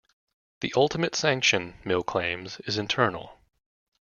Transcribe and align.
The 0.61 0.73
ultimate 0.75 1.13
sanction, 1.15 1.75
Mill 1.85 2.01
claims, 2.01 2.59
is 2.61 2.79
internal. 2.79 3.37